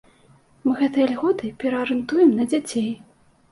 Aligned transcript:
Мы 0.63 0.73
гэтыя 0.79 1.09
льготы 1.11 1.53
пераарыентуем 1.65 2.35
на 2.41 2.51
дзяцей. 2.53 2.91